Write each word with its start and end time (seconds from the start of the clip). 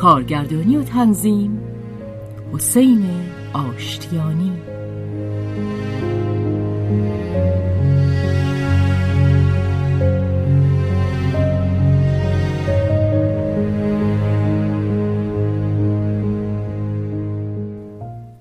کارگردانی 0.00 0.76
و 0.76 0.82
تنظیم 0.82 1.60
حسین 2.52 3.04
آشتیانی 3.52 4.52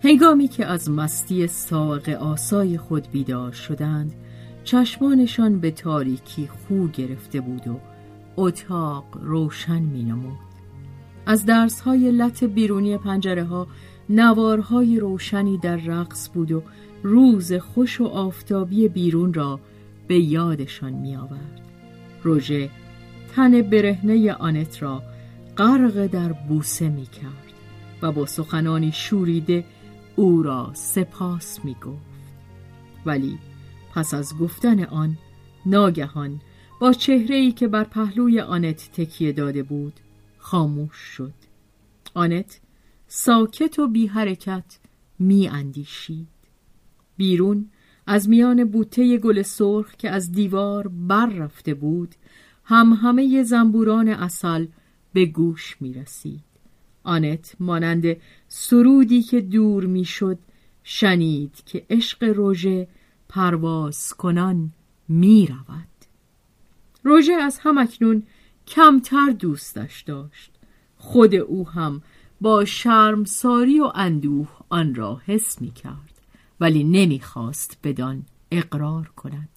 هنگامی 0.04 0.48
که 0.48 0.66
از 0.66 0.90
مستی 0.90 1.48
ساق 1.48 2.10
آسای 2.10 2.78
خود 2.78 3.12
بیدار 3.12 3.52
شدند 3.52 4.14
چشمانشان 4.64 5.60
به 5.60 5.72
تاریکی 5.72 6.48
خو 6.48 6.88
گرفته 6.88 7.42
بود 7.42 7.68
و 7.68 7.80
اتاق 8.38 9.06
روشن 9.22 9.82
می 9.82 10.04
نمود. 10.04 10.49
از 11.26 11.46
درسهای 11.46 12.12
لط 12.12 12.44
بیرونی 12.44 12.98
پنجره 12.98 13.44
ها 13.44 13.68
نوارهای 14.10 15.00
روشنی 15.00 15.58
در 15.58 15.76
رقص 15.76 16.30
بود 16.34 16.52
و 16.52 16.64
روز 17.04 17.54
خوش 17.54 18.02
و 18.02 18.06
آفتابی 18.06 18.88
بیرون 18.88 19.34
را 19.34 19.60
به 20.08 20.20
یادشان 20.20 20.94
می 20.94 21.16
آورد. 21.16 21.62
روژه 22.24 22.70
تن 23.36 23.62
برهنه 23.62 24.34
آنت 24.34 24.84
را 24.84 25.04
غرق 25.58 26.08
در 26.08 26.32
بوسه 26.32 26.90
می 26.90 27.06
کرد 27.06 27.54
و 28.02 28.12
با 28.12 28.26
سخنانی 28.26 28.92
شوریده 28.92 29.66
او 30.16 30.44
را 30.44 30.72
سپاس 30.74 31.66
می 31.66 31.74
گفت. 31.74 32.10
ولی 33.06 33.38
پس 33.96 34.14
از 34.14 34.38
گفتن 34.38 34.84
آن 34.84 35.18
ناگهان 35.66 36.42
با 36.82 36.94
چهره 36.94 37.36
ای 37.36 37.52
که 37.52 37.68
بر 37.68 37.84
پهلوی 37.84 38.40
آنت 38.40 38.90
تکیه 38.94 39.32
داده 39.32 39.64
بود 39.64 40.00
خاموش 40.40 40.96
شد. 40.96 41.34
آنت 42.14 42.60
ساکت 43.08 43.80
و 43.80 43.88
بی 43.88 44.08
حرکت 44.08 44.80
می 45.20 45.48
اندیشید. 45.48 46.28
بیرون 47.18 47.70
از 48.08 48.30
میان 48.30 48.64
بوته 48.64 49.18
گل 49.18 49.42
سرخ 49.42 49.96
که 49.96 50.10
از 50.10 50.32
دیوار 50.32 50.88
بر 50.88 51.26
رفته 51.26 51.74
بود 51.74 52.16
هم 52.64 52.94
همه 52.94 53.44
زنبوران 53.44 54.08
اصل 54.08 54.68
به 55.14 55.26
گوش 55.26 55.78
می 55.80 55.94
رسید. 55.94 56.44
آنت 57.04 57.56
مانند 57.60 58.18
سرودی 58.48 59.22
که 59.22 59.42
دور 59.42 59.86
می 59.86 60.06
شد 60.06 60.40
شنید 60.84 61.64
که 61.66 61.86
عشق 61.90 62.24
روژه 62.24 62.88
پرواز 63.30 64.14
کنان 64.14 64.72
می 65.08 65.48
رود. 65.48 65.88
روژه 67.04 67.34
از 67.34 67.60
همکنون 67.62 68.24
کمتر 68.70 69.30
دوستش 69.30 70.02
داشت. 70.02 70.52
خود 70.98 71.36
او 71.36 71.70
هم 71.70 72.02
با 72.42 72.66
شرمساری 72.66 73.80
و 73.80 73.92
اندوه 73.96 74.50
آن 74.70 74.96
را 74.96 75.22
حس 75.26 75.62
می 75.62 75.72
کرد 75.72 76.22
ولی 76.60 76.84
نمی‌خواست 76.84 77.78
بدان 77.84 78.26
اقرار 78.52 79.08
کند. 79.16 79.50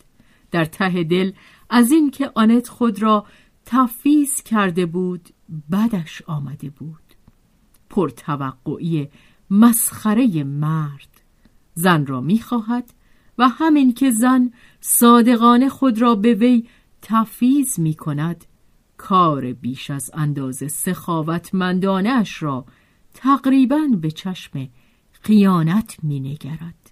در 0.51 0.65
ته 0.65 1.05
دل 1.05 1.33
از 1.71 1.91
اینکه 1.91 2.31
آنت 2.35 2.69
خود 2.69 3.03
را 3.03 3.27
تفیز 3.67 4.43
کرده 4.43 4.87
بود 4.87 5.29
بدش 5.73 6.23
آمده 6.27 6.71
بود. 6.71 7.15
پرتوقعی 7.91 9.09
مسخره 9.51 10.45
مرد. 10.45 11.21
زن 11.75 12.07
را 12.07 12.21
می‌خواهد 12.21 12.95
و 13.39 13.49
همین 13.49 13.95
که 13.95 14.11
زن 14.11 14.53
صادقانه 14.81 15.69
خود 15.69 16.01
را 16.01 16.15
به 16.15 16.35
وی 16.35 16.69
تفیز 17.03 17.81
می 17.81 17.95
کند 17.95 18.45
کار 19.03 19.53
بیش 19.53 19.91
از 19.91 20.11
اندازه 20.15 20.69
سخاوتمندانش 20.69 22.43
را 22.43 22.65
تقریبا 23.15 23.81
به 24.01 24.11
چشم 24.11 24.69
خیانت 25.13 25.97
می 26.03 26.21
نگرد. 26.21 26.91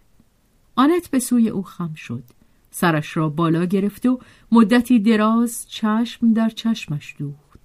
آنت 0.76 1.10
به 1.10 1.18
سوی 1.18 1.48
او 1.48 1.62
خم 1.62 1.94
شد. 1.94 2.24
سرش 2.70 3.16
را 3.16 3.28
بالا 3.28 3.64
گرفت 3.64 4.06
و 4.06 4.20
مدتی 4.52 4.98
دراز 4.98 5.68
چشم 5.68 6.32
در 6.32 6.48
چشمش 6.48 7.14
دوخت. 7.18 7.60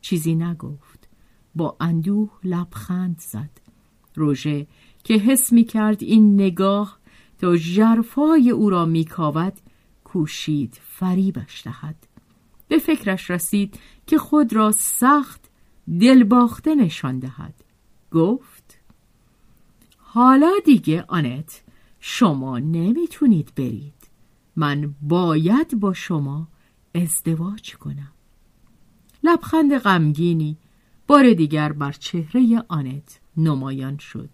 چیزی 0.00 0.34
نگفت. 0.34 1.08
با 1.54 1.76
اندوه 1.80 2.30
لبخند 2.44 3.18
زد. 3.18 3.60
روژه 4.14 4.66
که 5.04 5.14
حس 5.14 5.52
می 5.52 5.64
کرد 5.64 6.02
این 6.02 6.34
نگاه 6.34 6.98
تا 7.38 7.56
جرفای 7.56 8.50
او 8.50 8.70
را 8.70 8.84
می 8.86 9.06
کوشید 10.04 10.80
فریبش 10.84 11.62
دهد. 11.64 12.07
به 12.68 12.78
فکرش 12.78 13.30
رسید 13.30 13.78
که 14.06 14.18
خود 14.18 14.52
را 14.52 14.72
سخت 14.72 15.50
دلباخته 16.00 16.74
نشان 16.74 17.18
دهد. 17.18 17.54
گفت 18.12 18.78
حالا 19.98 20.52
دیگه 20.64 21.04
آنت 21.08 21.62
شما 22.00 22.58
نمی‌تونید 22.58 23.52
برید. 23.56 24.08
من 24.56 24.94
باید 25.02 25.80
با 25.80 25.92
شما 25.92 26.48
ازدواج 26.94 27.76
کنم. 27.76 28.12
لبخند 29.24 29.78
غمگینی 29.78 30.56
بار 31.06 31.32
دیگر 31.32 31.72
بر 31.72 31.92
چهره 31.92 32.64
آنت 32.68 33.20
نمایان 33.36 33.98
شد. 33.98 34.30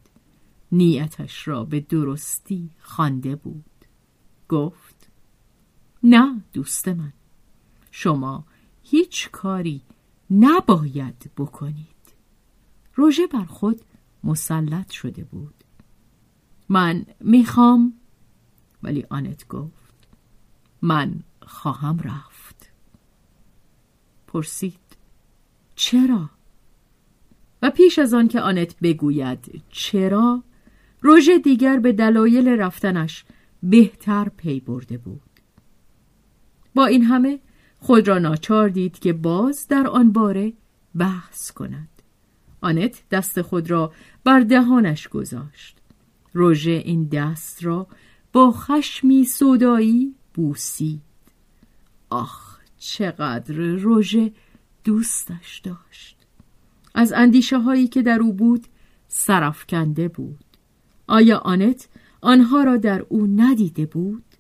نیتش 0.73 1.49
را 1.49 1.65
به 1.65 1.81
درستی 1.81 2.71
خوانده 2.83 3.37
بود. 3.37 3.65
گفت 4.49 5.09
نه 6.03 6.43
دوست 6.53 6.89
من. 6.89 7.13
شما 7.97 8.45
هیچ 8.83 9.31
کاری 9.31 9.83
نباید 10.31 11.31
بکنید. 11.37 11.87
روژه 12.95 13.27
بر 13.27 13.45
خود 13.45 13.81
مسلط 14.25 14.91
شده 14.91 15.25
بود. 15.25 15.55
من 16.69 17.07
می‌خوام 17.21 17.95
ولی 18.83 19.07
آنت 19.11 19.49
گفت 19.49 20.09
من 20.83 21.23
خواهم 21.43 21.99
رفت. 21.99 22.71
پرسید 24.27 24.97
چرا؟ 25.75 26.31
و 27.63 27.71
پیش 27.71 27.99
از 27.99 28.15
آن 28.15 28.29
که 28.29 28.41
آنت 28.41 28.77
بگوید 28.81 29.63
چرا 29.69 30.43
روژه 31.01 31.39
دیگر 31.39 31.79
به 31.79 31.93
دلایل 31.93 32.49
رفتنش 32.49 33.25
بهتر 33.63 34.29
پی 34.29 34.61
برده 34.61 34.99
بود. 34.99 35.41
با 36.75 36.87
این 36.87 37.05
همه 37.05 37.41
خود 37.85 38.09
را 38.09 38.19
ناچار 38.19 38.69
دید 38.69 38.99
که 38.99 39.13
باز 39.13 39.69
در 39.69 39.87
آن 39.87 40.13
باره 40.13 40.53
بحث 40.95 41.51
کند. 41.51 41.89
آنت 42.61 43.03
دست 43.11 43.43
خود 43.43 43.71
را 43.71 43.93
بر 44.25 44.41
دهانش 44.41 45.09
گذاشت. 45.09 45.77
روژه 46.33 46.71
این 46.71 47.05
دست 47.05 47.65
را 47.65 47.87
با 48.33 48.53
خشمی 48.53 49.25
صدایی 49.25 50.15
بوسید. 50.35 51.01
آخ 52.11 52.59
چقدر 52.79 53.55
روژه 53.55 54.33
دوستش 54.85 55.59
داشت. 55.65 56.17
از 56.95 57.13
اندیشه 57.13 57.59
هایی 57.59 57.89
که 57.89 58.03
در 58.03 58.21
او 58.21 58.33
بود 58.33 58.67
سرفکنده 59.09 60.09
بود. 60.09 60.45
آیا 61.07 61.39
آنت 61.39 61.89
آنها 62.21 62.63
را 62.63 62.77
در 62.77 63.07
او 63.09 63.27
ندیده 63.27 63.87
بود؟ 63.87 64.34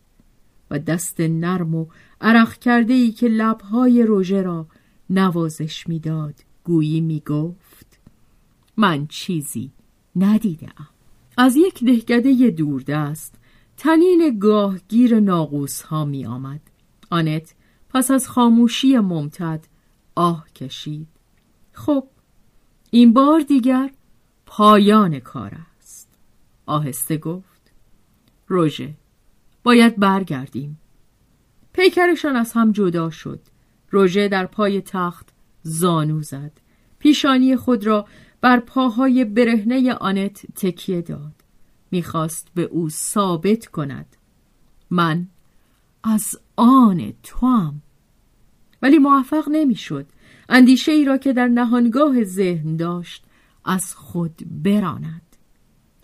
دست 0.78 1.20
نرم 1.20 1.74
و 1.74 1.86
عرق 2.20 2.58
کرده 2.58 2.92
ای 2.92 3.12
که 3.12 3.28
لبهای 3.28 4.02
روژه 4.02 4.42
را 4.42 4.66
نوازش 5.10 5.88
می‌داد 5.88 6.34
گویی 6.64 7.00
می‌گفت 7.00 7.98
من 8.76 9.06
چیزی 9.06 9.70
ندیدم 10.16 10.88
از 11.36 11.56
یک 11.56 11.84
دهکده 11.84 12.50
دوردست 12.50 13.34
تنین 13.76 14.38
گاهگیر 14.38 15.20
ناقوس 15.20 15.82
ها 15.82 16.04
می 16.04 16.26
آمد. 16.26 16.60
آنت 17.10 17.54
پس 17.88 18.10
از 18.10 18.28
خاموشی 18.28 18.98
ممتد 18.98 19.66
آه 20.14 20.48
کشید. 20.52 21.08
خب 21.72 22.06
این 22.90 23.12
بار 23.12 23.40
دیگر 23.40 23.90
پایان 24.46 25.20
کار 25.20 25.56
است. 25.78 26.08
آهسته 26.66 27.16
گفت 27.16 27.72
روژه 28.48 28.94
باید 29.64 29.96
برگردیم. 29.96 30.80
پیکرشان 31.72 32.36
از 32.36 32.52
هم 32.52 32.72
جدا 32.72 33.10
شد. 33.10 33.40
روژه 33.90 34.28
در 34.28 34.46
پای 34.46 34.80
تخت 34.80 35.28
زانو 35.62 36.22
زد. 36.22 36.52
پیشانی 36.98 37.56
خود 37.56 37.86
را 37.86 38.06
بر 38.40 38.60
پاهای 38.60 39.24
برهنه 39.24 39.94
آنت 39.94 40.46
تکیه 40.54 41.02
داد. 41.02 41.32
می‌خواست 41.90 42.48
به 42.54 42.62
او 42.62 42.88
ثابت 42.88 43.66
کند. 43.66 44.16
من 44.90 45.28
از 46.04 46.36
آن 46.56 47.12
توام. 47.22 47.82
ولی 48.82 48.98
موفق 48.98 49.48
نمی‌شد. 49.52 50.06
اندیشه 50.48 50.92
ای 50.92 51.04
را 51.04 51.18
که 51.18 51.32
در 51.32 51.48
نهانگاه 51.48 52.24
ذهن 52.24 52.76
داشت 52.76 53.24
از 53.64 53.94
خود 53.94 54.42
براند. 54.62 55.36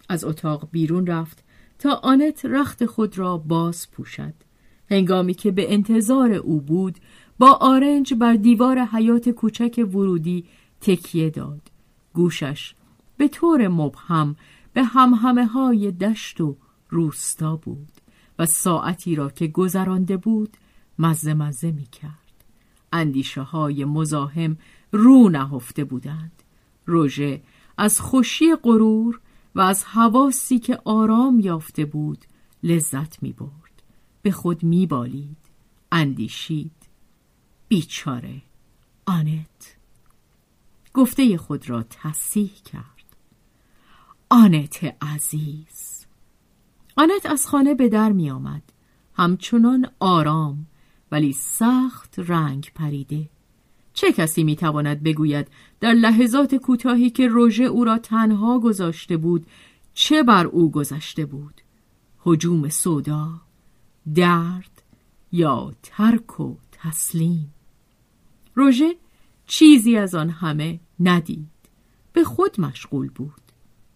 از 0.08 0.24
اتاق 0.24 0.68
بیرون 0.72 1.06
رفت. 1.06 1.44
تا 1.80 1.94
آنت 1.94 2.44
رخت 2.44 2.86
خود 2.86 3.18
را 3.18 3.36
باز 3.38 3.90
پوشد 3.90 4.34
هنگامی 4.90 5.34
که 5.34 5.50
به 5.50 5.72
انتظار 5.72 6.32
او 6.32 6.60
بود 6.60 6.98
با 7.38 7.52
آرنج 7.52 8.14
بر 8.14 8.34
دیوار 8.34 8.78
حیات 8.84 9.28
کوچک 9.28 9.86
ورودی 9.94 10.44
تکیه 10.80 11.30
داد 11.30 11.60
گوشش 12.14 12.74
به 13.16 13.28
طور 13.28 13.68
مبهم 13.68 14.36
به 14.72 14.82
همهمه 14.82 15.46
های 15.46 15.92
دشت 15.92 16.40
و 16.40 16.56
روستا 16.90 17.56
بود 17.56 17.92
و 18.38 18.46
ساعتی 18.46 19.14
را 19.14 19.30
که 19.30 19.46
گذرانده 19.46 20.16
بود 20.16 20.56
مزه 20.98 21.34
مزه 21.34 21.70
می 21.70 21.86
کرد. 21.86 22.44
اندیشه 22.92 23.40
های 23.40 23.84
مزاحم 23.84 24.56
رو 24.92 25.28
نهفته 25.28 25.84
بودند. 25.84 26.42
روژه 26.86 27.42
از 27.78 28.00
خوشی 28.00 28.54
غرور 28.54 29.20
و 29.54 29.60
از 29.60 29.84
حواسی 29.84 30.58
که 30.58 30.78
آرام 30.84 31.40
یافته 31.40 31.84
بود 31.84 32.24
لذت 32.62 33.22
می 33.22 33.32
برد. 33.32 33.82
به 34.22 34.30
خود 34.30 34.62
می 34.62 34.86
بالید. 34.86 35.36
اندیشید. 35.92 36.72
بیچاره. 37.68 38.42
آنت. 39.06 39.76
گفته 40.94 41.36
خود 41.36 41.70
را 41.70 41.82
تصیح 41.82 42.52
کرد. 42.64 43.16
آنت 44.28 44.96
عزیز. 45.02 46.06
آنت 46.96 47.26
از 47.26 47.46
خانه 47.46 47.74
به 47.74 47.88
در 47.88 48.12
می 48.12 48.30
آمد. 48.30 48.62
همچنان 49.14 49.86
آرام 50.00 50.66
ولی 51.12 51.32
سخت 51.32 52.14
رنگ 52.18 52.72
پریده. 52.74 53.28
چه 53.94 54.12
کسی 54.12 54.44
می 54.44 54.56
تواند 54.56 55.02
بگوید 55.02 55.48
در 55.80 55.92
لحظات 55.92 56.54
کوتاهی 56.54 57.10
که 57.10 57.28
روژه 57.28 57.64
او 57.64 57.84
را 57.84 57.98
تنها 57.98 58.58
گذاشته 58.58 59.16
بود 59.16 59.46
چه 59.94 60.22
بر 60.22 60.46
او 60.46 60.70
گذشته 60.70 61.26
بود؟ 61.26 61.60
هجوم 62.26 62.68
سودا 62.68 63.28
درد 64.14 64.82
یا 65.32 65.72
ترک 65.82 66.40
و 66.40 66.56
تسلیم؟ 66.72 67.54
روژه 68.54 68.96
چیزی 69.46 69.96
از 69.96 70.14
آن 70.14 70.30
همه 70.30 70.80
ندید 71.00 71.50
به 72.12 72.24
خود 72.24 72.60
مشغول 72.60 73.08
بود. 73.08 73.40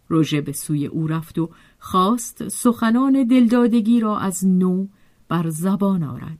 روژه 0.09 0.41
به 0.41 0.53
سوی 0.53 0.87
او 0.87 1.07
رفت 1.07 1.39
و 1.39 1.51
خواست 1.79 2.49
سخنان 2.49 3.25
دلدادگی 3.25 4.01
را 4.01 4.19
از 4.19 4.47
نو 4.47 4.87
بر 5.29 5.51
زبان 5.51 6.03
آرد. 6.03 6.39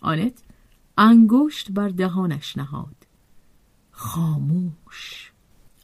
آنت 0.00 0.42
انگشت 0.96 1.72
بر 1.72 1.88
دهانش 1.88 2.56
نهاد. 2.56 3.06
خاموش. 3.90 5.32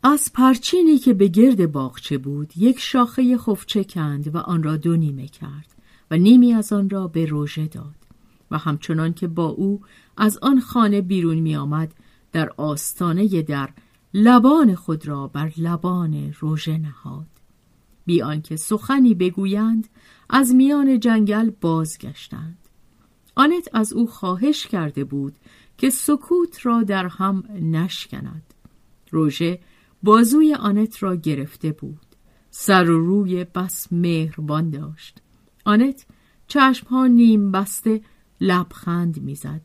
از 0.02 0.30
پرچینی 0.34 0.98
که 0.98 1.14
به 1.14 1.28
گرد 1.28 1.72
باغچه 1.72 2.18
بود 2.18 2.52
یک 2.56 2.78
شاخه 2.78 3.38
خفچه 3.38 3.84
کند 3.84 4.34
و 4.34 4.38
آن 4.38 4.62
را 4.62 4.76
دو 4.76 4.96
نیمه 4.96 5.28
کرد 5.28 5.66
و 6.10 6.16
نیمی 6.16 6.52
از 6.52 6.72
آن 6.72 6.90
را 6.90 7.08
به 7.08 7.26
روژه 7.26 7.66
داد 7.66 7.94
و 8.50 8.58
همچنان 8.58 9.14
که 9.14 9.28
با 9.28 9.46
او 9.46 9.80
از 10.16 10.38
آن 10.42 10.60
خانه 10.60 11.00
بیرون 11.00 11.38
می 11.38 11.56
آمد 11.56 11.94
در 12.32 12.50
آستانه 12.56 13.42
در 13.42 13.70
لبان 14.14 14.74
خود 14.74 15.08
را 15.08 15.26
بر 15.26 15.52
لبان 15.56 16.34
روژه 16.40 16.78
نهاد. 16.78 17.26
بی 18.06 18.22
آنکه 18.22 18.56
سخنی 18.56 19.14
بگویند 19.14 19.88
از 20.30 20.54
میان 20.54 21.00
جنگل 21.00 21.50
بازگشتند. 21.60 22.58
آنت 23.34 23.68
از 23.72 23.92
او 23.92 24.06
خواهش 24.06 24.66
کرده 24.66 25.04
بود 25.04 25.36
که 25.78 25.90
سکوت 25.90 26.66
را 26.66 26.82
در 26.82 27.06
هم 27.06 27.44
نشکند. 27.60 28.54
روژه 29.10 29.60
بازوی 30.02 30.54
آنت 30.54 31.02
را 31.02 31.16
گرفته 31.16 31.72
بود. 31.72 32.06
سر 32.50 32.90
و 32.90 33.06
روی 33.06 33.44
بس 33.44 33.92
مهربان 33.92 34.70
داشت. 34.70 35.22
آنت 35.64 36.06
چشمها 36.46 37.06
نیم 37.06 37.52
بسته 37.52 38.00
لبخند 38.40 39.22
می‌زد. 39.22 39.60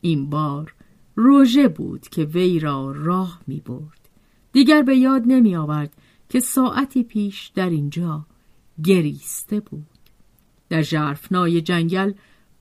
این 0.00 0.30
بار 0.30 0.74
روژه 1.14 1.68
بود 1.68 2.08
که 2.08 2.24
وی 2.24 2.58
را 2.58 2.92
راه 2.92 3.40
می 3.46 3.60
برد. 3.60 4.08
دیگر 4.52 4.82
به 4.82 4.96
یاد 4.96 5.22
نمی 5.26 5.56
آورد 5.56 5.96
که 6.28 6.40
ساعتی 6.40 7.02
پیش 7.02 7.48
در 7.54 7.70
اینجا 7.70 8.26
گریسته 8.84 9.60
بود. 9.60 9.86
در 10.68 10.82
جرفنای 10.82 11.60
جنگل 11.60 12.12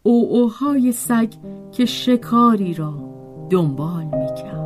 اوهای 0.10 0.92
سگ 0.92 1.30
که 1.72 1.86
شکاری 1.86 2.74
را 2.74 2.94
دنبال 3.50 4.04
می 4.04 4.28
کرد. 4.28 4.63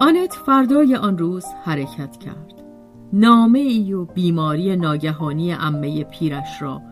آنت 0.00 0.32
فردای 0.34 0.96
آن 0.96 1.18
روز 1.18 1.44
حرکت 1.64 2.16
کرد. 2.16 2.62
نامه 3.12 3.58
ای 3.58 3.92
و 3.92 4.04
بیماری 4.04 4.76
ناگهانی 4.76 5.52
امه 5.52 6.04
پیرش 6.04 6.62
را 6.62 6.82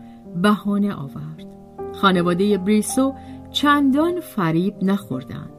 بهانه 0.41 0.93
آورد. 0.93 1.45
خانواده 1.93 2.57
بریسو 2.57 3.13
چندان 3.51 4.19
فریب 4.19 4.73
نخوردند. 4.81 5.49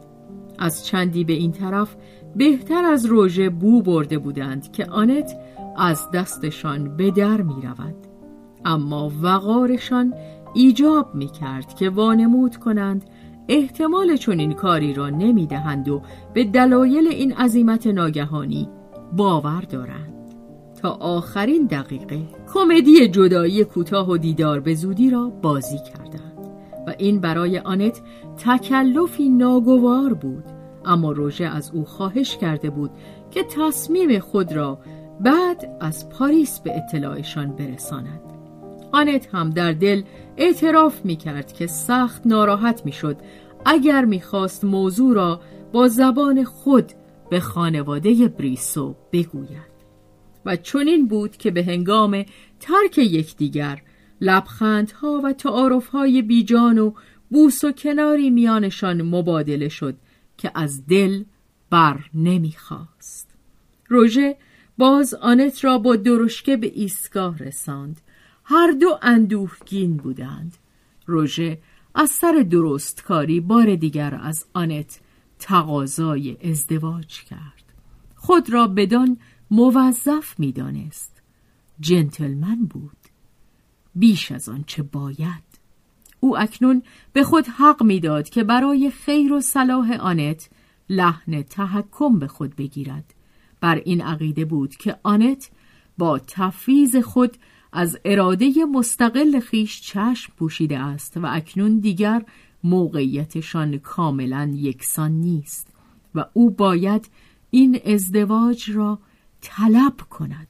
از 0.58 0.86
چندی 0.86 1.24
به 1.24 1.32
این 1.32 1.52
طرف 1.52 1.96
بهتر 2.36 2.84
از 2.84 3.06
روژه 3.06 3.50
بو 3.50 3.82
برده 3.82 4.18
بودند 4.18 4.72
که 4.72 4.86
آنت 4.86 5.32
از 5.76 6.10
دستشان 6.10 6.96
به 6.96 7.10
در 7.10 7.40
می 7.40 7.62
رود. 7.62 7.94
اما 8.64 9.12
وقارشان 9.22 10.14
ایجاب 10.54 11.14
می 11.14 11.26
کرد 11.26 11.74
که 11.74 11.90
وانمود 11.90 12.56
کنند 12.56 13.04
احتمال 13.48 14.16
چنین 14.16 14.52
کاری 14.52 14.94
را 14.94 15.10
نمی 15.10 15.46
دهند 15.46 15.88
و 15.88 16.02
به 16.34 16.44
دلایل 16.44 17.08
این 17.08 17.32
عظیمت 17.32 17.86
ناگهانی 17.86 18.68
باور 19.12 19.60
دارند. 19.60 20.16
تا 20.82 20.90
آخرین 20.90 21.66
دقیقه 21.66 22.18
کمدی 22.54 23.08
جدایی 23.08 23.64
کوتاه 23.64 24.10
و 24.10 24.16
دیدار 24.16 24.60
به 24.60 24.74
زودی 24.74 25.10
را 25.10 25.30
بازی 25.42 25.78
کردند 25.78 26.46
و 26.86 26.94
این 26.98 27.20
برای 27.20 27.58
آنت 27.58 28.00
تکلفی 28.36 29.28
ناگوار 29.28 30.14
بود 30.14 30.44
اما 30.84 31.12
روژه 31.12 31.44
از 31.44 31.70
او 31.74 31.84
خواهش 31.84 32.36
کرده 32.36 32.70
بود 32.70 32.90
که 33.30 33.44
تصمیم 33.44 34.18
خود 34.18 34.52
را 34.52 34.78
بعد 35.20 35.76
از 35.80 36.08
پاریس 36.08 36.60
به 36.60 36.76
اطلاعشان 36.76 37.52
برساند. 37.52 38.35
آنت 38.96 39.34
هم 39.34 39.50
در 39.50 39.72
دل 39.72 40.02
اعتراف 40.36 41.04
می 41.04 41.16
کرد 41.16 41.52
که 41.52 41.66
سخت 41.66 42.26
ناراحت 42.26 42.82
می 42.84 42.92
شد 42.92 43.16
اگر 43.64 44.04
می 44.04 44.20
خواست 44.20 44.64
موضوع 44.64 45.14
را 45.14 45.40
با 45.72 45.88
زبان 45.88 46.44
خود 46.44 46.92
به 47.30 47.40
خانواده 47.40 48.28
بریسو 48.28 48.96
بگوید. 49.12 49.76
و 50.46 50.56
چنین 50.56 51.08
بود 51.08 51.36
که 51.36 51.50
به 51.50 51.64
هنگام 51.64 52.24
ترک 52.60 52.98
یکدیگر 52.98 53.82
لبخندها 54.20 55.20
و 55.24 55.32
تعارفهای 55.32 56.22
بیجان 56.22 56.78
و 56.78 56.92
بوس 57.30 57.64
و 57.64 57.72
کناری 57.72 58.30
میانشان 58.30 59.02
مبادله 59.02 59.68
شد 59.68 59.96
که 60.38 60.50
از 60.54 60.86
دل 60.86 61.24
بر 61.70 61.98
نمی‌خواست. 62.14 63.30
روژه 63.88 64.36
باز 64.78 65.14
آنت 65.14 65.64
را 65.64 65.78
با 65.78 65.96
درشکه 65.96 66.56
به 66.56 66.72
ایستگاه 66.74 67.38
رساند. 67.38 68.00
هر 68.48 68.70
دو 68.70 68.98
اندوهگین 69.02 69.96
بودند. 69.96 70.56
روژه 71.06 71.58
از 71.94 72.10
سر 72.10 72.46
درستکاری 72.50 73.40
بار 73.40 73.76
دیگر 73.76 74.18
از 74.22 74.44
آنت 74.54 75.00
تقاضای 75.38 76.36
ازدواج 76.50 77.24
کرد. 77.24 77.72
خود 78.16 78.50
را 78.50 78.66
بدان 78.66 79.18
موظف 79.50 80.40
می‌دانست. 80.40 81.22
جنتلمن 81.80 82.64
بود. 82.64 82.96
بیش 83.94 84.32
از 84.32 84.48
آنچه 84.48 84.82
باید؟ 84.82 85.46
او 86.20 86.38
اکنون 86.38 86.82
به 87.12 87.24
خود 87.24 87.46
حق 87.46 87.82
می‌داد 87.82 88.28
که 88.28 88.44
برای 88.44 88.90
خیر 88.90 89.32
و 89.32 89.40
صلاح 89.40 89.92
آنت 89.92 90.50
لحن 90.88 91.42
تحکم 91.42 92.18
به 92.18 92.26
خود 92.26 92.56
بگیرد. 92.56 93.14
بر 93.60 93.74
این 93.74 94.02
عقیده 94.02 94.44
بود 94.44 94.76
که 94.76 94.96
آنت 95.02 95.50
با 95.98 96.18
تفویض 96.18 96.96
خود 96.96 97.36
از 97.72 97.98
اراده 98.04 98.52
مستقل 98.72 99.40
خیش 99.40 99.80
چشم 99.80 100.32
پوشیده 100.36 100.78
است 100.78 101.16
و 101.16 101.26
اکنون 101.26 101.78
دیگر 101.78 102.24
موقعیتشان 102.64 103.78
کاملا 103.78 104.52
یکسان 104.54 105.12
نیست 105.12 105.68
و 106.14 106.24
او 106.32 106.50
باید 106.50 107.08
این 107.50 107.80
ازدواج 107.84 108.70
را 108.70 108.98
طلب 109.40 109.96
کند. 110.10 110.48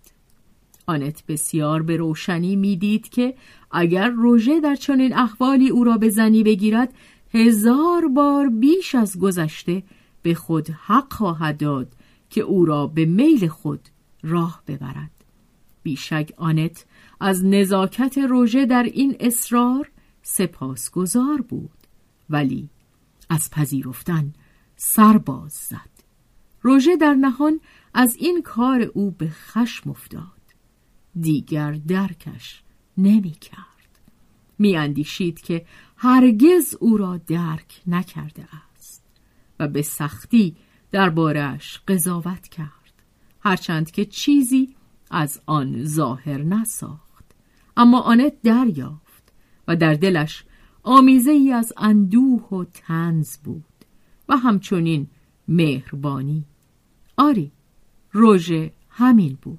آنت 0.86 1.26
بسیار 1.28 1.82
به 1.82 1.96
روشنی 1.96 2.56
می‌دید 2.56 3.08
که 3.08 3.34
اگر 3.70 4.08
روژه 4.08 4.60
در 4.60 4.74
چنین 4.74 5.16
احوالی 5.16 5.68
او 5.68 5.84
را 5.84 5.98
به 5.98 6.10
زنی 6.10 6.42
بگیرد 6.42 6.94
هزار 7.34 8.08
بار 8.08 8.48
بیش 8.48 8.94
از 8.94 9.18
گذشته 9.18 9.82
به 10.22 10.34
خود 10.34 10.70
حق 10.70 11.12
خواهد 11.12 11.56
داد 11.56 11.92
که 12.30 12.40
او 12.40 12.64
را 12.64 12.86
به 12.86 13.04
میل 13.04 13.48
خود 13.48 13.80
راه 14.22 14.62
ببرد. 14.66 15.10
بیشک 15.82 16.32
آنت 16.36 16.84
از 17.20 17.44
نزاکت 17.44 18.18
روژه 18.18 18.66
در 18.66 18.82
این 18.82 19.16
اصرار 19.20 19.90
سپاسگزار 20.22 21.40
بود. 21.40 21.70
ولی 22.30 22.70
از 23.30 23.50
پذیرفتن 23.50 24.32
سرباز 24.76 25.52
زد. 25.52 25.96
روژه 26.62 26.96
در 26.96 27.14
نهان 27.14 27.60
از 27.94 28.16
این 28.16 28.42
کار 28.42 28.80
او 28.80 29.10
به 29.10 29.28
خشم 29.30 29.90
افتاد. 29.90 30.22
دیگر 31.20 31.72
درکش 31.72 32.62
نمی 32.98 33.30
کرد. 33.30 33.66
می 34.58 34.76
اندیشید 34.76 35.40
که 35.40 35.66
هرگز 35.96 36.76
او 36.80 36.96
را 36.96 37.16
درک 37.16 37.82
نکرده 37.86 38.48
است 38.76 39.04
و 39.60 39.68
به 39.68 39.82
سختی 39.82 40.56
دربارش 40.92 41.80
قضاوت 41.88 42.48
کرد 42.48 43.02
هرچند 43.40 43.90
که 43.90 44.04
چیزی 44.04 44.74
از 45.10 45.40
آن 45.46 45.84
ظاهر 45.84 46.42
نساخت. 46.42 47.05
اما 47.76 48.00
آنت 48.00 48.42
دریافت 48.42 49.32
و 49.68 49.76
در 49.76 49.94
دلش 49.94 50.44
آمیزه 50.82 51.30
ای 51.30 51.52
از 51.52 51.72
اندوه 51.76 52.48
و 52.48 52.64
تنز 52.64 53.36
بود 53.36 53.64
و 54.28 54.36
همچنین 54.36 55.06
مهربانی. 55.48 56.44
آری 57.16 57.52
روژه 58.12 58.72
همین 58.88 59.38
بود. 59.42 59.58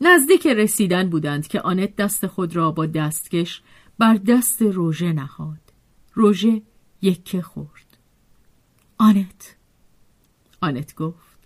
نزدیک 0.00 0.46
رسیدن 0.46 1.10
بودند 1.10 1.46
که 1.46 1.60
آنت 1.60 1.96
دست 1.96 2.26
خود 2.26 2.56
را 2.56 2.70
با 2.70 2.86
دستکش 2.86 3.62
بر 3.98 4.14
دست 4.14 4.62
روژه 4.62 5.12
نهاد. 5.12 5.72
روژه 6.14 6.62
یکه 7.02 7.42
خورد. 7.42 7.98
آنت 8.98 9.56
آنت 10.60 10.94
گفت 10.94 11.38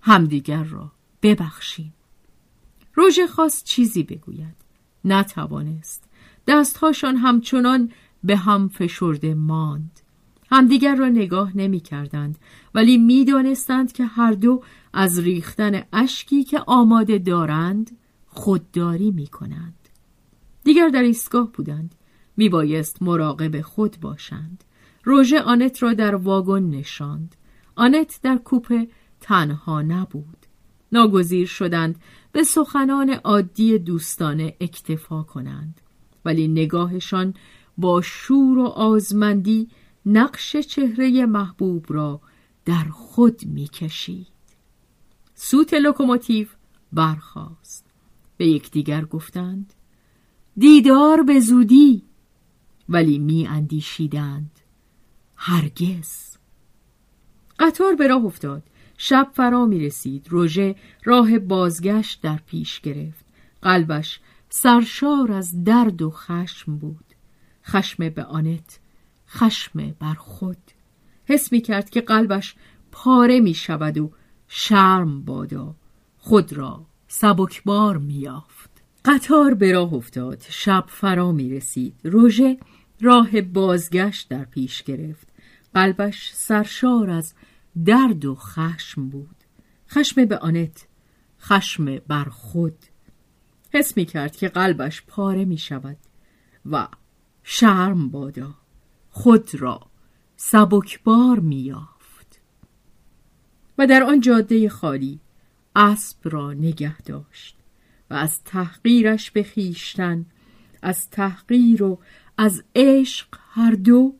همدیگر 0.00 0.64
را 0.64 0.92
ببخشیم 1.22 1.94
روژه 2.94 3.26
خواست 3.26 3.64
چیزی 3.64 4.02
بگوید. 4.02 4.56
نتوانست. 5.04 6.04
دستهاشان 6.46 7.16
همچنان 7.16 7.90
به 8.24 8.36
هم 8.36 8.68
فشرده 8.68 9.34
ماند. 9.34 10.00
همدیگر 10.50 10.94
را 10.94 11.08
نگاه 11.08 11.56
نمی 11.56 11.80
کردند 11.80 12.38
ولی 12.74 12.98
می 12.98 13.24
دانستند 13.24 13.92
که 13.92 14.04
هر 14.04 14.32
دو 14.32 14.62
از 14.92 15.18
ریختن 15.18 15.82
اشکی 15.92 16.44
که 16.44 16.60
آماده 16.66 17.18
دارند 17.18 17.96
خودداری 18.26 19.10
می 19.10 19.26
کنند. 19.26 19.88
دیگر 20.64 20.88
در 20.88 21.02
ایستگاه 21.02 21.52
بودند. 21.52 21.94
می 22.36 22.48
بایست 22.48 23.02
مراقب 23.02 23.60
خود 23.60 23.96
باشند. 24.00 24.64
روژه 25.04 25.40
آنت 25.40 25.82
را 25.82 25.94
در 25.94 26.14
واگن 26.14 26.62
نشاند. 26.62 27.36
آنت 27.74 28.20
در 28.22 28.36
کوپه 28.36 28.88
تنها 29.20 29.82
نبود. 29.82 30.39
ناگزیر 30.92 31.46
شدند 31.46 31.96
به 32.32 32.42
سخنان 32.42 33.10
عادی 33.10 33.78
دوستانه 33.78 34.56
اکتفا 34.60 35.22
کنند. 35.22 35.80
ولی 36.24 36.48
نگاهشان 36.48 37.34
با 37.78 38.00
شور 38.00 38.58
و 38.58 38.64
آزمندی 38.64 39.68
نقش 40.06 40.56
چهره 40.56 41.26
محبوب 41.26 41.86
را 41.88 42.20
در 42.64 42.84
خود 42.84 43.46
می‌کشید. 43.46 44.26
سوت 45.34 45.74
لوکوموتیو 45.74 46.46
برخاست. 46.92 47.86
به 48.36 48.46
یکدیگر 48.46 49.04
گفتند 49.04 49.72
دیدار 50.56 51.22
به 51.22 51.40
زودی. 51.40 52.02
ولی 52.88 53.18
می 53.18 53.46
اندیشیدند 53.46 54.60
هرگز. 55.36 56.36
قطار 57.58 57.94
به 57.94 58.06
راه 58.06 58.24
افتاد. 58.24 58.62
شب 59.02 59.30
فرا 59.32 59.66
می 59.66 59.80
رسید 59.86 60.26
روژه 60.30 60.74
راه 61.04 61.38
بازگشت 61.38 62.22
در 62.22 62.40
پیش 62.46 62.80
گرفت. 62.80 63.24
قلبش 63.62 64.20
سرشار 64.48 65.32
از 65.32 65.64
درد 65.64 66.02
و 66.02 66.10
خشم 66.10 66.76
بود. 66.76 67.04
خشم 67.64 68.08
به 68.08 68.24
آنت 68.24 68.78
خشم 69.28 69.94
بر 70.00 70.14
خود. 70.14 70.56
حس 71.24 71.52
می 71.52 71.60
کرد 71.60 71.90
که 71.90 72.00
قلبش 72.00 72.54
پاره 72.92 73.40
می 73.40 73.54
شود 73.54 73.98
و 73.98 74.10
شرم 74.48 75.22
بادا. 75.22 75.74
خود 76.18 76.52
را 76.52 76.86
سبکبار 77.08 77.98
می 77.98 78.14
یافت 78.14 78.70
قطار 79.04 79.54
به 79.54 79.72
راه 79.72 79.94
افتاد. 79.94 80.44
شب 80.48 80.84
فرا 80.88 81.32
می 81.32 81.50
رسید 81.50 81.94
روژه 82.04 82.58
راه 83.00 83.40
بازگشت 83.40 84.28
در 84.28 84.44
پیش 84.44 84.82
گرفت. 84.82 85.28
قلبش 85.74 86.30
سرشار 86.34 87.10
از 87.10 87.34
درد 87.84 88.24
و 88.24 88.34
خشم 88.34 89.08
بود. 89.08 89.36
خشم 89.88 90.24
به 90.24 90.38
آنت 90.38 90.86
خشم 91.40 91.98
بر 91.98 92.24
خود. 92.24 92.78
حس 93.72 93.96
می 93.96 94.04
کرد 94.04 94.36
که 94.36 94.48
قلبش 94.48 95.02
پاره 95.06 95.44
می 95.44 95.58
شود 95.58 95.96
و 96.66 96.88
شرم 97.42 98.08
بادا. 98.08 98.54
خود 99.10 99.54
را 99.54 99.80
سبکبار 100.36 101.38
میافت 101.38 102.40
و 103.78 103.86
در 103.86 104.02
آن 104.02 104.20
جاده 104.20 104.68
خالی 104.68 105.20
اسب 105.76 106.18
را 106.24 106.52
نگه 106.52 106.98
داشت 107.02 107.56
و 108.10 108.14
از 108.14 108.44
تحقیرش 108.44 109.30
به 109.30 109.42
خیشتن 109.42 110.26
از 110.82 111.10
تحقیر 111.10 111.82
و 111.82 111.98
از 112.38 112.64
عشق 112.74 113.28
هر 113.50 113.70
دو 113.70 114.14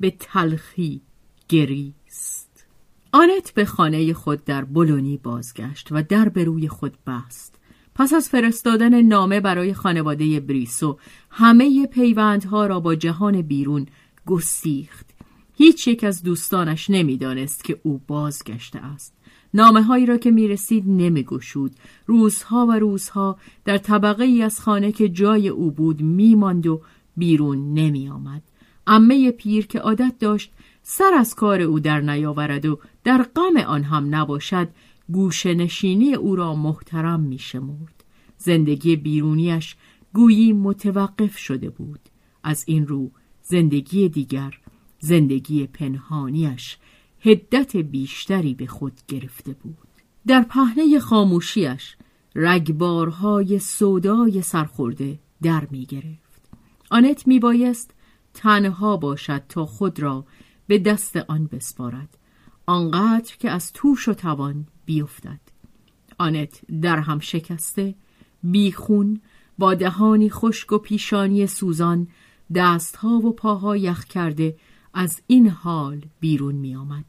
به 0.00 0.10
تلخی 0.10 1.02
گریست. 1.48 2.47
آنت 3.12 3.54
به 3.54 3.64
خانه 3.64 4.12
خود 4.12 4.44
در 4.44 4.64
بلونی 4.64 5.16
بازگشت 5.16 5.88
و 5.90 6.02
در 6.02 6.28
به 6.28 6.44
روی 6.44 6.68
خود 6.68 6.98
بست 7.06 7.58
پس 7.94 8.14
از 8.14 8.28
فرستادن 8.28 9.02
نامه 9.02 9.40
برای 9.40 9.74
خانواده 9.74 10.40
بریسو 10.40 10.98
همه 11.30 11.86
پیوندها 11.86 12.66
را 12.66 12.80
با 12.80 12.94
جهان 12.94 13.42
بیرون 13.42 13.86
گسیخت 14.26 15.06
هیچ 15.54 15.88
یک 15.88 16.04
از 16.04 16.22
دوستانش 16.22 16.90
نمی‌دانست 16.90 17.64
که 17.64 17.80
او 17.82 18.00
بازگشته 18.06 18.78
است 18.78 19.14
نامه 19.54 19.82
هایی 19.82 20.06
را 20.06 20.16
که 20.16 20.30
می 20.30 20.48
رسید. 20.48 20.84
روزها 22.06 22.66
و 22.66 22.72
روزها 22.72 23.38
در 23.64 23.78
طبقه 23.78 24.24
ای 24.24 24.42
از 24.42 24.60
خانه 24.60 24.92
که 24.92 25.08
جای 25.08 25.48
او 25.48 25.70
بود 25.70 26.00
می 26.00 26.34
ماند 26.34 26.66
و 26.66 26.82
بیرون 27.16 27.74
نمی 27.74 28.08
آمد. 28.08 28.42
امه 28.86 29.30
پیر 29.30 29.66
که 29.66 29.78
عادت 29.78 30.14
داشت 30.20 30.52
سر 30.90 31.14
از 31.14 31.34
کار 31.34 31.60
او 31.60 31.80
در 31.80 32.00
نیاورد 32.00 32.66
و 32.66 32.78
در 33.04 33.22
غم 33.22 33.56
آن 33.56 33.82
هم 33.82 34.14
نباشد 34.14 34.68
گوش 35.12 35.46
نشینی 35.46 36.14
او 36.14 36.36
را 36.36 36.54
محترم 36.54 37.20
می 37.20 37.38
شمرد. 37.38 38.04
زندگی 38.38 38.96
بیرونیش 38.96 39.76
گویی 40.14 40.52
متوقف 40.52 41.38
شده 41.38 41.70
بود. 41.70 42.00
از 42.42 42.64
این 42.66 42.86
رو 42.86 43.10
زندگی 43.42 44.08
دیگر 44.08 44.58
زندگی 44.98 45.66
پنهانیش 45.66 46.76
هدت 47.20 47.76
بیشتری 47.76 48.54
به 48.54 48.66
خود 48.66 49.00
گرفته 49.08 49.52
بود 49.52 49.88
در 50.26 50.42
پهنه 50.42 50.98
خاموشیش 50.98 51.96
رگبارهای 52.34 53.58
سودای 53.58 54.42
سرخورده 54.42 55.18
در 55.42 55.68
می 55.70 55.86
گرفت 55.86 56.50
آنت 56.90 57.26
می 57.26 57.38
بایست 57.38 57.94
تنها 58.34 58.96
باشد 58.96 59.42
تا 59.48 59.66
خود 59.66 60.00
را 60.00 60.24
به 60.68 60.78
دست 60.78 61.16
آن 61.16 61.46
بسپارد. 61.46 62.18
آنقدر 62.66 63.36
که 63.38 63.50
از 63.50 63.72
توش 63.72 64.08
و 64.08 64.14
توان 64.14 64.66
بیفتد. 64.84 65.40
آنت 66.18 66.60
در 66.82 66.98
هم 66.98 67.18
شکسته 67.18 67.94
بیخون 68.42 69.20
با 69.58 69.74
دهانی 69.74 70.30
خشک 70.30 70.72
و 70.72 70.78
پیشانی 70.78 71.46
سوزان 71.46 72.08
دستها 72.54 73.08
و 73.08 73.32
پاها 73.32 73.76
یخ 73.76 74.04
کرده 74.04 74.56
از 74.94 75.22
این 75.26 75.48
حال 75.48 76.04
بیرون 76.20 76.54
می 76.54 76.76
آمد 76.76 77.04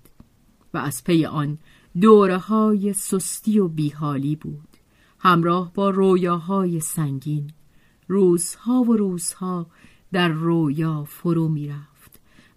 و 0.74 0.78
از 0.78 1.04
پی 1.04 1.26
آن 1.26 1.58
دوره 2.02 2.38
های 2.38 2.94
سستی 2.94 3.60
و 3.60 3.68
بیحالی 3.68 4.36
بود. 4.36 4.70
همراه 5.20 5.74
با 5.74 5.90
رویاهای 5.90 6.80
سنگین. 6.80 7.52
روزها 8.08 8.82
و 8.82 8.96
روزها 8.96 9.68
در 10.12 10.28
رویا 10.28 11.04
فرو 11.04 11.48
می 11.48 11.68
رفت 11.68 11.99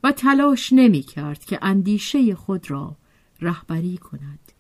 و 0.05 0.13
تلاش 0.13 0.73
نمی 0.73 1.03
کرد 1.03 1.45
که 1.45 1.59
اندیشه 1.63 2.35
خود 2.35 2.71
را 2.71 2.97
رهبری 3.41 3.97
کند. 3.97 4.53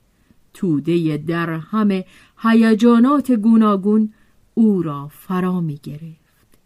توده 0.54 1.16
در 1.16 1.50
همه 1.50 2.04
هیجانات 2.38 3.32
گوناگون 3.32 4.12
او 4.54 4.82
را 4.82 5.08
فرا 5.08 5.60
می 5.60 5.80
گرفت 5.82 6.58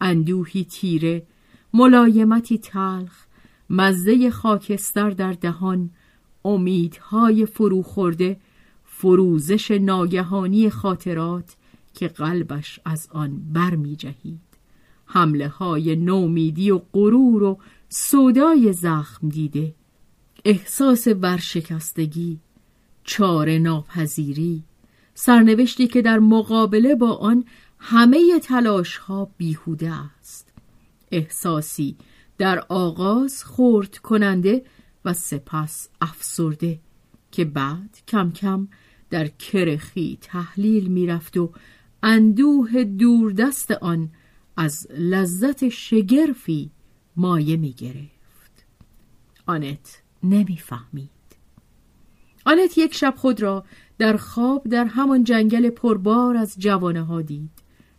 اندوهی 0.00 0.64
تیره 0.64 1.26
ملایمتی 1.74 2.58
تلخ 2.58 3.26
مزه 3.70 4.30
خاکستر 4.30 5.10
در 5.10 5.32
دهان 5.32 5.90
امیدهای 6.44 7.46
فروخورده 7.46 8.40
فروزش 8.84 9.70
ناگهانی 9.70 10.70
خاطرات 10.70 11.56
که 11.94 12.08
قلبش 12.08 12.80
از 12.84 13.08
آن 13.12 13.42
برمی 13.52 13.96
جهید 13.96 14.40
حمله 15.06 15.48
های 15.48 15.96
نومیدی 15.96 16.70
و 16.70 16.80
غرور 16.92 17.42
و 17.42 17.58
صدای 17.94 18.72
زخم 18.72 19.28
دیده 19.28 19.74
احساس 20.44 21.06
ورشکستگی 21.06 22.40
چاره 23.04 23.58
ناپذیری 23.58 24.62
سرنوشتی 25.14 25.86
که 25.86 26.02
در 26.02 26.18
مقابله 26.18 26.94
با 26.94 27.12
آن 27.12 27.44
همه 27.78 28.38
تلاش 28.38 28.96
ها 28.96 29.30
بیهوده 29.36 29.92
است. 29.92 30.52
احساسی 31.10 31.96
در 32.38 32.64
آغاز 32.68 33.44
خورد 33.44 33.98
کننده 33.98 34.64
و 35.04 35.12
سپس 35.12 35.88
افسرده 36.00 36.80
که 37.30 37.44
بعد 37.44 37.98
کم 38.08 38.30
کم 38.30 38.68
در 39.10 39.26
کرخی 39.28 40.18
تحلیل 40.20 40.86
می‌رفت 40.86 41.36
و 41.36 41.52
اندوه 42.02 42.84
دوردست 42.84 43.70
آن 43.70 44.10
از 44.56 44.86
لذت 44.90 45.68
شگرفی 45.68 46.70
مایه 47.16 47.56
می 47.56 47.72
گرفت. 47.72 48.64
آنت 49.46 50.02
نمی‌فهمید. 50.22 51.10
آنت 52.46 52.78
یک 52.78 52.94
شب 52.94 53.14
خود 53.16 53.42
را 53.42 53.64
در 53.98 54.16
خواب 54.16 54.68
در 54.68 54.84
همان 54.84 55.24
جنگل 55.24 55.70
پربار 55.70 56.36
از 56.36 56.54
جوانه 56.58 57.02
ها 57.02 57.22
دید. 57.22 57.50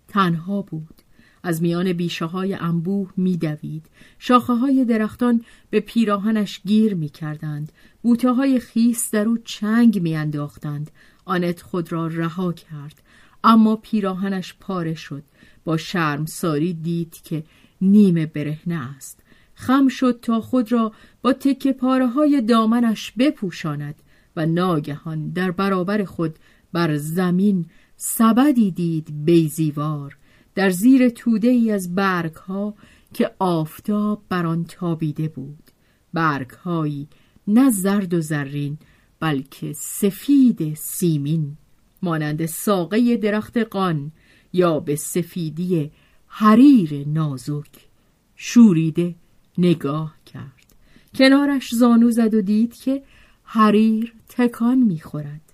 تنها 0.07 0.61
بود. 0.61 1.01
از 1.43 1.61
میان 1.61 1.93
بیشه 1.93 2.25
های 2.25 2.53
انبوه 2.53 3.13
میدوید 3.17 3.85
شاخه 4.19 4.53
های 4.53 4.85
درختان 4.85 5.43
به 5.69 5.79
پیراهنش 5.79 6.61
گیر 6.65 6.93
می‌کردند 6.93 7.71
بوته 8.01 8.31
های 8.31 8.59
خیس 8.59 9.11
در 9.11 9.27
او 9.27 9.37
چنگ 9.37 10.01
میانداختند 10.01 10.91
آنت 11.25 11.61
خود 11.61 11.91
را 11.91 12.07
رها 12.07 12.53
کرد. 12.53 13.01
اما 13.43 13.75
پیراهنش 13.75 14.55
پاره 14.59 14.93
شد. 14.93 15.23
با 15.63 15.77
ساری 16.25 16.73
دید 16.73 17.21
که 17.23 17.43
نیمه 17.91 18.25
برهنه 18.25 18.95
است. 18.95 19.19
خم 19.55 19.87
شد 19.87 20.19
تا 20.21 20.41
خود 20.41 20.71
را 20.71 20.91
با 21.21 21.33
تکه 21.33 21.73
پاره 21.73 22.07
های 22.07 22.41
دامنش 22.41 23.11
بپوشاند 23.11 23.95
و 24.35 24.45
ناگهان 24.45 25.29
در 25.29 25.51
برابر 25.51 26.03
خود 26.03 26.39
بر 26.73 26.97
زمین 26.97 27.65
سبدی 27.95 28.71
دید 28.71 29.25
بیزیوار 29.25 30.17
در 30.55 30.69
زیر 30.69 31.09
توده 31.09 31.47
ای 31.47 31.71
از 31.71 31.95
برگ 31.95 32.35
ها 32.35 32.75
که 33.13 33.31
آفتاب 33.39 34.23
بر 34.29 34.45
آن 34.45 34.65
تابیده 34.65 35.27
بود. 35.27 35.71
برگ 36.13 36.49
هایی 36.49 37.07
نه 37.47 37.71
زرد 37.71 38.13
و 38.13 38.21
زرین 38.21 38.77
بلکه 39.19 39.73
سفید 39.73 40.73
سیمین 40.73 41.57
مانند 42.01 42.45
ساقه 42.45 43.17
درخت 43.17 43.57
قان 43.57 44.11
یا 44.53 44.79
به 44.79 44.95
سفیدی 44.95 45.91
حریر 46.35 47.07
نازک 47.07 47.87
شوریده 48.35 49.15
نگاه 49.57 50.15
کرد. 50.25 50.75
کنارش 51.15 51.75
زانو 51.75 52.11
زد 52.11 52.33
و 52.33 52.41
دید 52.41 52.75
که 52.75 53.03
حریر 53.43 54.13
تکان 54.29 54.77
می‌خورد. 54.77 55.53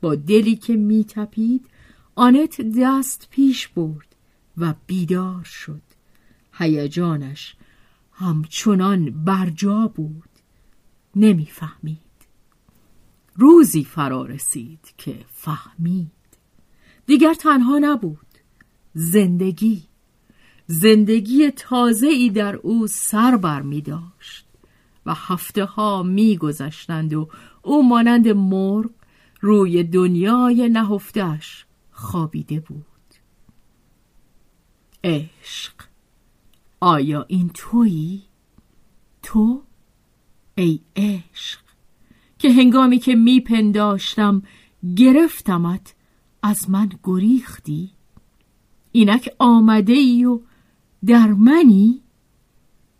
با 0.00 0.14
دلی 0.14 0.56
که 0.56 0.76
میتپید 0.76 1.66
آنت 2.14 2.60
دست 2.80 3.28
پیش 3.30 3.68
برد 3.68 4.16
و 4.56 4.74
بیدار 4.86 5.44
شد. 5.44 5.82
هیجانش 6.52 7.56
همچنان 8.12 9.24
برجا 9.24 9.92
بود. 9.94 10.30
نمی‌فهمید. 11.16 11.98
روزی 13.36 13.84
فرا 13.84 14.22
رسید 14.22 14.94
که 14.96 15.24
فهمید. 15.28 16.10
دیگر 17.06 17.34
تنها 17.34 17.78
نبود. 17.78 18.18
زندگی. 18.94 19.87
زندگی 20.70 21.50
تازه 21.50 22.06
ای 22.06 22.30
در 22.30 22.56
او 22.56 22.86
سر 22.86 23.36
بر 23.36 23.62
می 23.62 23.80
داشت 23.80 24.46
و 25.06 25.14
هفته 25.14 25.64
ها 25.64 26.02
می 26.02 26.36
گذشتند 26.36 27.14
و 27.14 27.28
او 27.62 27.88
مانند 27.88 28.28
مرغ 28.28 28.90
روی 29.40 29.84
دنیای 29.84 30.68
نهفتش 30.68 31.66
خوابیده 31.90 32.60
بود 32.60 32.84
عشق 35.04 35.72
آیا 36.80 37.24
این 37.28 37.50
تویی؟ 37.54 38.22
تو؟ 39.22 39.62
ای 40.54 40.80
عشق 40.96 41.60
که 42.38 42.52
هنگامی 42.52 42.98
که 42.98 43.14
میپنداشتم 43.14 44.42
گرفتمت 44.96 45.94
از 46.42 46.70
من 46.70 46.90
گریختی 47.02 47.90
اینک 48.92 49.30
آمده 49.38 49.92
ای 49.92 50.24
و 50.24 50.40
در 51.06 51.26
منی؟ 51.26 52.02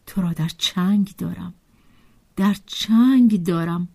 تو 0.06 0.22
را 0.22 0.32
در 0.32 0.50
چنگ 0.58 1.14
دارم. 1.18 1.54
در 2.36 2.56
چنگ 2.66 3.42
دارم. 3.42 3.88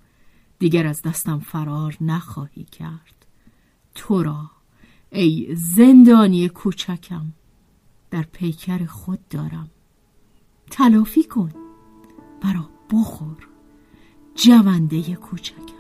دیگر 0.60 0.88
از 0.88 1.02
دستم 1.02 1.40
فرار 1.40 1.98
نخواهی 2.02 2.64
کرد. 2.64 3.26
تو 3.96 4.24
را 4.24 4.52
ای 5.12 5.56
زندانی 5.56 6.50
کوچکم 6.50 7.26
در 8.12 8.24
پیکر 8.24 8.86
خود 8.86 9.28
دارم. 9.28 9.70
تلافی 10.72 11.24
کن 11.24 11.52
مرا 12.44 12.70
بخور 12.92 13.48
جونده 14.36 15.16
کوچکم. 15.16 15.74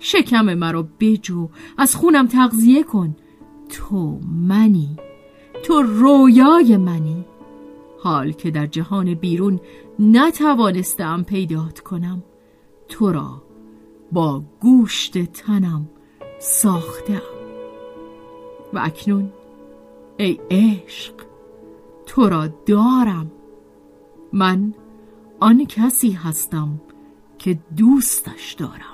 شکم 0.00 0.54
مرا 0.54 0.88
بجو 1.00 1.48
از 1.78 1.96
خونم 1.96 2.26
تغذیه 2.26 2.82
کن. 2.82 3.16
تو 3.68 4.20
منی. 4.22 4.96
تو 5.64 5.82
رویای 5.82 6.76
منی. 6.76 7.24
حال 8.02 8.32
که 8.32 8.50
در 8.50 8.66
جهان 8.66 9.14
بیرون 9.14 9.60
نتوانستم 9.98 11.22
پیدات 11.22 11.80
کنم. 11.80 12.22
تو 12.88 13.12
را 13.12 13.42
با 14.12 14.42
گوشت 14.60 15.18
تنم 15.18 15.88
ساختم. 16.38 17.22
و 18.72 18.78
اکنون 18.82 19.32
ای 20.16 20.40
عشق 20.50 21.14
تو 22.06 22.28
را 22.28 22.46
دارم. 22.46 23.30
من 24.32 24.74
آن 25.40 25.64
کسی 25.64 26.10
هستم 26.10 26.80
که 27.38 27.58
دوستش 27.76 28.52
دارم. 28.52 28.93